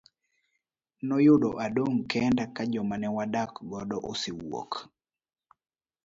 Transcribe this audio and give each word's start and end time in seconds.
Noyudo 1.07 1.49
adong' 1.65 2.01
kenda 2.11 2.45
ka 2.55 2.63
joma 2.71 2.95
ne 2.99 3.09
wadak 3.15 3.51
godo 3.69 3.97
osewuok. 4.11 4.71